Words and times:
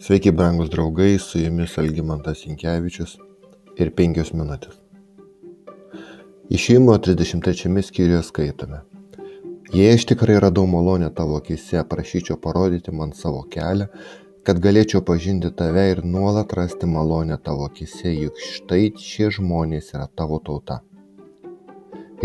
Sveiki, 0.00 0.32
brangus 0.32 0.70
draugai, 0.70 1.18
su 1.18 1.38
jumis 1.38 1.74
Algymantas 1.78 2.46
Inkevičius 2.48 3.18
ir 3.76 3.90
penkios 3.92 4.30
minutės. 4.32 4.78
Išėjimo 6.56 6.94
33 7.04 7.82
skyriuje 7.84 8.20
skaitome. 8.24 8.78
Jei 9.76 9.90
aš 9.92 10.06
tikrai 10.08 10.38
radau 10.40 10.64
malonę 10.72 11.10
tavo 11.18 11.36
akise, 11.36 11.82
prašyčiau 11.90 12.38
parodyti 12.40 12.94
man 12.96 13.12
savo 13.18 13.42
kelią, 13.52 13.90
kad 14.48 14.62
galėčiau 14.64 15.02
pažinti 15.04 15.50
tave 15.58 15.84
ir 15.90 16.00
nuolat 16.14 16.54
rasti 16.56 16.88
malonę 16.88 17.36
tavo 17.44 17.66
akise, 17.68 18.14
juk 18.14 18.40
štai 18.40 18.94
šie 18.96 19.28
žmonės 19.36 19.92
yra 19.98 20.06
tavo 20.16 20.38
tauta. 20.46 20.78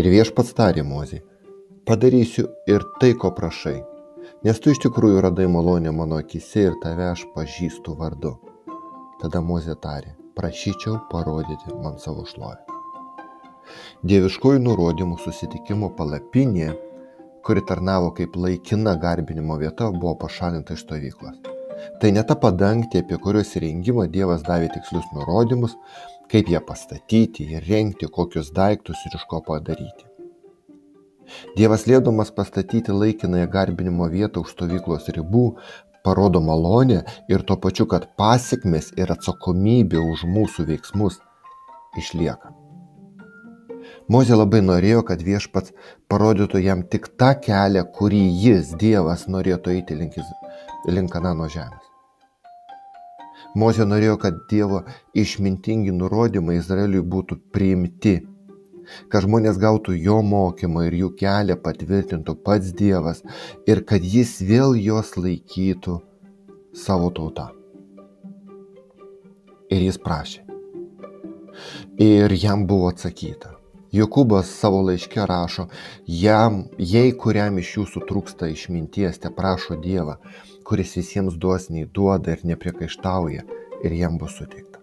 Ir 0.00 0.08
viešpats 0.14 0.56
tarė 0.56 0.86
mozį, 0.94 1.20
padarysiu 1.84 2.46
ir 2.72 2.88
tai, 3.02 3.12
ko 3.20 3.34
prašai 3.36 3.76
nes 4.44 4.60
tu 4.60 4.72
iš 4.74 4.82
tikrųjų 4.84 5.22
radai 5.24 5.46
malonę 5.50 5.92
mano 5.96 6.20
akise 6.20 6.66
ir 6.68 6.78
tave 6.82 7.08
aš 7.08 7.24
pažįstu 7.34 7.96
vardu. 8.00 8.36
Tada 9.22 9.40
Mozė 9.40 9.76
tarė, 9.80 10.12
prašyčiau 10.36 10.98
parodyti 11.10 11.72
man 11.82 11.96
savo 12.02 12.26
šlovę. 12.28 12.60
Dieviškųjų 14.06 14.60
nurodymų 14.62 15.16
susitikimo 15.22 15.88
palapinė, 15.98 16.74
kuri 17.46 17.62
tarnavo 17.68 18.12
kaip 18.18 18.36
laikina 18.36 18.96
garbinimo 19.02 19.56
vieta, 19.62 19.88
buvo 19.90 20.14
pašalinta 20.24 20.76
iš 20.76 20.84
stovyklos. 20.84 21.38
Tai 22.00 22.10
ne 22.12 22.22
ta 22.28 22.36
padangtė, 22.42 23.02
apie 23.04 23.18
kurios 23.22 23.54
įrengimą 23.58 24.06
Dievas 24.12 24.44
davė 24.46 24.68
tikslius 24.74 25.06
nurodymus, 25.14 25.76
kaip 26.32 26.50
ją 26.52 26.60
pastatyti, 26.66 27.48
įrengti, 27.56 28.10
kokius 28.18 28.52
daiktus 28.56 29.02
ir 29.06 29.18
iš 29.18 29.26
ko 29.30 29.42
padaryti. 29.48 30.15
Dievas 31.56 31.86
lėdamas 31.88 32.30
pastatyti 32.36 32.92
laikinąją 32.92 33.46
garbinimo 33.52 34.10
vietą 34.12 34.42
už 34.44 34.50
stovyklos 34.52 35.06
ribų, 35.16 35.44
parodo 36.04 36.42
malonę 36.44 36.98
ir 37.32 37.44
tuo 37.48 37.56
pačiu, 37.56 37.86
kad 37.92 38.04
pasiekmes 38.20 38.92
ir 39.00 39.12
atsakomybė 39.14 40.02
už 40.12 40.26
mūsų 40.34 40.66
veiksmus 40.68 41.16
išlieka. 42.02 42.52
Mozė 44.12 44.36
labai 44.36 44.60
norėjo, 44.66 45.00
kad 45.08 45.24
viešpats 45.24 45.72
parodytų 46.12 46.60
jam 46.62 46.84
tik 46.92 47.08
tą 47.18 47.32
kelią, 47.48 47.86
kurį 47.96 48.22
jis, 48.44 48.76
Dievas, 48.78 49.24
norėtų 49.26 49.78
eiti 49.78 49.96
link 49.98 51.10
Kanano 51.16 51.48
žemės. 51.56 51.82
Mozė 53.56 53.88
norėjo, 53.88 54.20
kad 54.20 54.44
Dievo 54.50 54.84
išmintingi 55.16 55.96
nurodymai 55.96 56.60
Izraeliui 56.60 57.00
būtų 57.00 57.40
priimti 57.56 58.18
kad 59.12 59.26
žmonės 59.26 59.58
gautų 59.62 59.96
jo 59.98 60.20
mokymą 60.22 60.86
ir 60.88 60.98
jų 61.02 61.10
kelią 61.20 61.58
patvirtintų 61.62 62.36
pats 62.46 62.72
Dievas 62.76 63.22
ir 63.66 63.84
kad 63.88 64.04
jis 64.04 64.38
vėl 64.46 64.76
juos 64.78 65.14
laikytų 65.16 66.00
savo 66.76 67.10
tauta. 67.10 67.50
Ir 69.72 69.82
jis 69.82 69.98
prašė. 69.98 70.44
Ir 71.98 72.32
jam 72.36 72.66
buvo 72.68 72.90
atsakyta. 72.92 73.56
Jokūbas 73.96 74.50
savo 74.60 74.82
laiške 74.84 75.24
rašo, 75.30 75.68
jam, 76.06 76.64
jei 76.76 77.14
kuriam 77.16 77.56
iš 77.62 77.70
jūsų 77.78 78.02
trūksta 78.08 78.50
išminties, 78.52 79.20
te 79.22 79.30
prašo 79.32 79.78
Dievą, 79.80 80.18
kuris 80.68 80.96
visiems 80.98 81.38
duosniai 81.40 81.86
duoda 81.98 82.34
ir 82.34 82.42
nepriekaištauja, 82.50 83.46
ir 83.86 83.96
jam 83.96 84.18
bus 84.20 84.36
suteikta. 84.36 84.75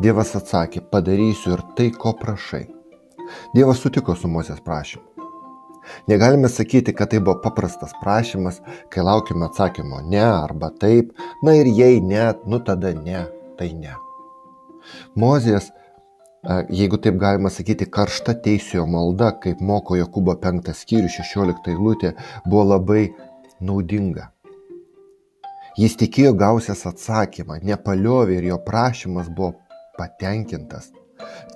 Dievas 0.00 0.32
atsakė, 0.38 0.80
padarysiu 0.88 1.56
ir 1.56 1.62
tai, 1.76 1.90
ko 1.92 2.14
prašai. 2.16 2.64
Dievas 3.52 3.82
sutiko 3.84 4.14
su 4.16 4.28
Mozės 4.28 4.62
prašymu. 4.64 5.04
Negalime 6.08 6.48
sakyti, 6.48 6.94
kad 6.94 7.10
tai 7.10 7.20
buvo 7.20 7.40
paprastas 7.42 7.92
prašymas, 8.00 8.60
kai 8.90 9.04
laukime 9.04 9.48
atsakymo 9.48 10.00
ne 10.08 10.22
arba 10.22 10.70
taip, 10.70 11.12
na 11.42 11.56
ir 11.58 11.66
jei 11.66 12.00
ne, 12.00 12.30
nu 12.46 12.62
tada 12.64 12.94
ne, 12.94 13.26
tai 13.58 13.72
ne. 13.76 13.96
Mozės, 15.18 15.70
jeigu 16.70 16.98
taip 17.02 17.18
galima 17.20 17.50
sakyti, 17.50 17.90
karšta 17.90 18.34
teisėjo 18.44 18.86
malda, 18.88 19.32
kaip 19.42 19.60
moko 19.60 19.98
Jokūbo 19.98 20.38
5 20.42 20.72
skyrių 20.78 21.10
16 21.18 21.74
eilutė, 21.74 22.14
buvo 22.46 22.64
labai 22.74 23.10
naudinga. 23.60 24.30
Jis 25.78 25.94
tikėjo 25.96 26.34
gausias 26.36 26.82
atsakymą, 26.84 27.56
nepaliovė 27.64 28.34
ir 28.38 28.50
jo 28.50 28.58
prašymas 28.60 29.30
buvo 29.32 29.54
patenkintas, 30.02 30.92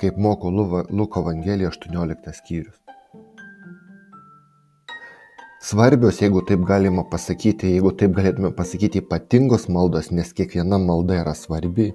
kaip 0.00 0.18
moko 0.28 0.54
Luko 0.54 1.26
Evangelija 1.26 1.74
18 1.74 2.36
skyrius. 2.40 2.82
Svarbios, 5.66 6.20
jeigu 6.22 6.44
taip 6.46 6.62
galima 6.68 7.02
pasakyti, 7.10 7.72
jeigu 7.74 7.90
taip 7.98 8.12
galėtume 8.14 8.52
pasakyti, 8.54 9.00
ypatingos 9.02 9.64
maldos, 9.72 10.12
nes 10.14 10.28
kiekviena 10.38 10.78
malda 10.78 11.16
yra 11.24 11.32
svarbi, 11.34 11.88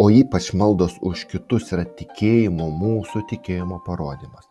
o 0.00 0.06
ypač 0.08 0.48
maldos 0.56 0.94
už 1.10 1.26
kitus 1.34 1.74
yra 1.76 1.84
tikėjimo, 1.98 2.70
mūsų 2.78 3.26
tikėjimo 3.34 3.82
parodimas. 3.84 4.48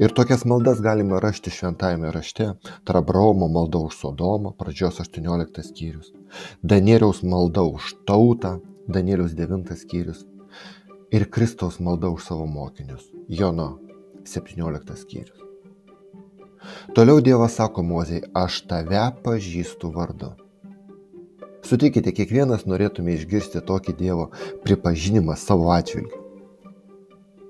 Ir 0.00 0.16
tokias 0.16 0.46
maldas 0.48 0.80
galime 0.80 1.20
rašti 1.20 1.52
šventajame 1.52 2.14
rašte, 2.16 2.48
Trabraumo 2.88 3.50
malda 3.58 3.84
už 3.90 3.98
Sodomą, 3.98 4.56
pradžios 4.56 5.04
18 5.04 5.68
skyrius, 5.68 6.14
Danieliaus 6.64 7.20
malda 7.22 7.66
už 7.68 7.92
tautą, 8.08 8.56
Danielius 8.88 9.34
9 9.38 9.76
skyrius 9.76 10.24
ir 11.12 11.30
Kristaus 11.30 11.78
malda 11.78 12.10
už 12.10 12.24
savo 12.24 12.46
mokinius, 12.46 13.04
Jono 13.28 13.78
17 14.24 14.96
skyrius. 14.96 15.38
Toliau 16.94 17.20
Dievas 17.20 17.54
sako 17.54 17.82
Mozei, 17.82 18.22
aš 18.34 18.62
tave 18.66 19.02
pažįstu 19.24 19.90
vardu. 19.94 20.32
Sutikite, 21.62 22.10
kiekvienas 22.14 22.66
norėtume 22.66 23.14
išgirsti 23.14 23.62
tokį 23.66 23.94
Dievo 23.98 24.26
pripažinimą 24.66 25.36
savo 25.38 25.70
atžvilgiu. 25.74 26.18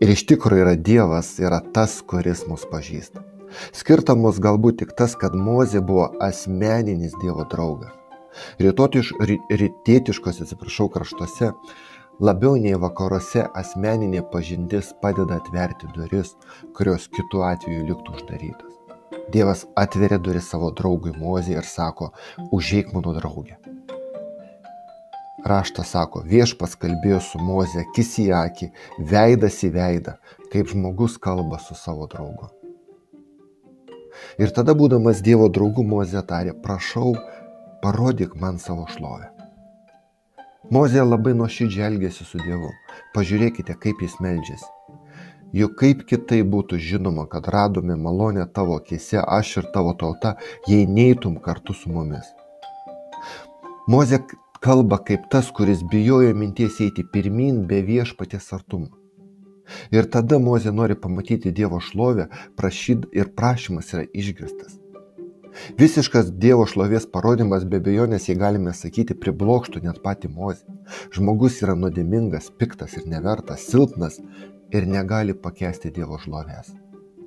Ir 0.03 0.13
iš 0.13 0.27
tikrųjų 0.29 0.65
yra 0.67 0.77
Dievas, 0.77 1.33
yra 1.41 1.63
tas, 1.75 2.01
kuris 2.03 2.45
mus 2.49 2.67
pažįsta. 2.69 3.25
Skirta 3.77 4.17
mus 4.19 4.41
galbūt 4.43 4.83
tik 4.83 4.95
tas, 4.99 5.17
kad 5.17 5.37
Mozė 5.37 5.81
buvo 5.81 6.11
asmeninis 6.21 7.17
Dievo 7.23 7.47
draugas. 7.49 8.02
Rytotiš, 8.63 9.13
rytietiškose, 9.63 10.47
atsiprašau, 10.47 10.89
kraštuose 10.93 11.53
labiau 12.23 12.59
nei 12.61 12.77
vakaruose 12.79 13.47
asmeninė 13.59 14.23
pažintis 14.33 14.93
padeda 15.03 15.41
atverti 15.41 15.89
duris, 15.97 16.37
kurios 16.77 17.09
kitų 17.17 17.43
atveju 17.49 17.89
liktų 17.91 18.17
uždarytos. 18.19 18.79
Dievas 19.33 19.67
atveria 19.79 20.19
duris 20.19 20.49
savo 20.51 20.71
draugui 20.77 21.13
Mozijai 21.17 21.61
ir 21.63 21.69
sako, 21.69 22.13
užeik 22.53 22.93
mano 22.95 23.15
draugė. 23.17 23.59
Raštas 25.43 25.91
sako, 25.91 26.21
viešpas 26.23 26.77
kalbėjo 26.79 27.19
su 27.27 27.39
Moze 27.43 27.83
akis 27.83 28.13
į 28.23 28.29
akį, 28.39 28.69
veidas 29.11 29.57
į 29.67 29.73
veidą, 29.75 30.17
kaip 30.53 30.71
žmogus 30.71 31.17
kalba 31.19 31.59
su 31.59 31.75
savo 31.75 32.07
draugu. 32.07 32.47
Ir 34.39 34.53
tada, 34.55 34.77
būdamas 34.79 35.23
Dievo 35.25 35.49
draugu, 35.51 35.83
Moze 35.83 36.23
tarė, 36.29 36.55
prašau, 36.63 37.17
parodyk 37.83 38.35
man 38.41 38.59
savo 38.63 38.87
šlovę. 38.95 39.29
Mozė 40.73 41.03
labai 41.03 41.33
nuoširdžiai 41.35 41.89
elgėsi 41.89 42.25
su 42.25 42.39
Dievu. 42.39 42.71
Pažiūrėkite, 43.17 43.75
kaip 43.83 44.01
jis 44.05 44.15
meldžiasi. 44.23 44.69
Juk 45.53 45.75
kaip 45.81 46.05
kitai 46.09 46.39
būtų 46.49 46.79
žinoma, 46.81 47.27
kad 47.29 47.49
radome 47.53 47.97
malonę 47.99 48.47
tavo 48.57 48.79
akise, 48.81 49.19
aš 49.21 49.57
ir 49.61 49.67
tavo 49.75 49.93
tauta, 50.01 50.37
jei 50.71 50.87
neįtum 50.89 51.37
kartu 51.45 51.75
su 51.77 51.93
mumis. 51.93 52.31
Mozė 53.91 54.23
kalba 54.65 55.03
kaip 55.05 55.27
tas, 55.35 55.51
kuris 55.53 55.83
bijojo 55.93 56.33
minties 56.39 56.79
eiti 56.81 57.05
pirmin 57.05 57.67
be 57.69 57.83
viešpatės 57.85 58.53
artumo. 58.57 58.95
Ir 59.93 60.09
tada 60.15 60.39
Mozė 60.39 60.73
nori 60.73 60.95
pamatyti 60.95 61.53
Dievo 61.53 61.83
šlovę 61.83 62.31
prašyd, 62.57 63.11
ir 63.13 63.35
prašymas 63.37 63.93
yra 63.93 64.07
išgirstas. 64.15 64.82
Visiškas 65.79 66.31
Dievo 66.41 66.65
šlovės 66.69 67.05
parodimas 67.13 67.65
be 67.69 67.81
bejonės, 67.85 68.29
jei 68.29 68.39
galime 68.41 68.73
sakyti, 68.77 69.17
priblokštų 69.19 69.83
net 69.85 70.01
patį 70.05 70.31
mozį. 70.33 70.79
Žmogus 71.17 71.61
yra 71.65 71.75
nuodėmingas, 71.77 72.51
piktas 72.59 72.97
ir 72.97 73.07
nevertas, 73.13 73.67
silpnas 73.69 74.19
ir 74.73 74.89
negali 74.89 75.37
pakesti 75.37 75.93
Dievo 75.93 76.19
šlovės. 76.23 76.73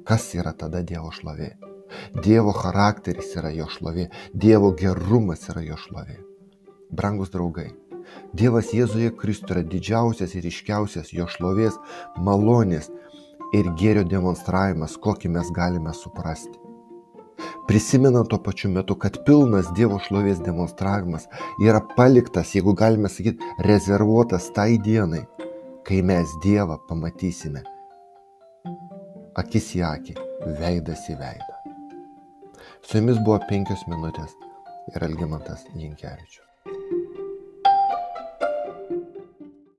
Kas 0.10 0.28
yra 0.38 0.54
tada 0.58 0.82
Dievo 0.82 1.14
šlovė? 1.14 1.54
Dievo 2.26 2.54
charakteris 2.58 3.36
yra 3.38 3.54
jo 3.54 3.70
šlovė, 3.70 4.10
Dievo 4.34 4.74
gerumas 4.78 5.46
yra 5.54 5.62
jo 5.66 5.78
šlovė. 5.86 6.18
Brangus 6.90 7.32
draugai, 7.34 7.72
Dievas 8.38 8.74
Jėzuje 8.74 9.14
Kristuje 9.18 9.60
yra 9.60 9.66
didžiausias 9.70 10.36
ir 10.38 10.50
iškiausias 10.50 11.14
jo 11.14 11.30
šlovės, 11.30 11.80
malonės 12.18 12.92
ir 13.54 13.72
gėrio 13.80 14.06
demonstravimas, 14.10 15.00
kokį 15.02 15.34
mes 15.38 15.50
galime 15.56 15.94
suprasti 15.94 16.65
prisimenant 17.68 18.30
tuo 18.30 18.40
pačiu 18.40 18.72
metu, 18.72 18.96
kad 18.96 19.22
pilnas 19.28 19.72
Dievo 19.78 20.00
šlovės 20.08 20.42
demonstravimas 20.46 21.30
yra 21.64 21.84
paliktas, 21.96 22.56
jeigu 22.56 22.76
galime 22.78 23.12
sakyti, 23.12 23.54
rezervuotas 23.68 24.52
tai 24.56 24.76
dienai, 24.78 25.26
kai 25.86 26.02
mes 26.02 26.38
Dievą 26.44 26.80
pamatysime 26.90 27.66
akis 29.36 29.74
į 29.76 29.84
akį, 29.84 30.16
veidas 30.62 31.06
į 31.12 31.18
veidą. 31.20 31.56
Su 32.86 33.00
jumis 33.00 33.20
buvo 33.26 33.40
penkios 33.50 33.86
minutės. 33.92 34.36
ir 34.96 35.04
Algimantas 35.04 35.66
Jankievičius. 35.74 36.55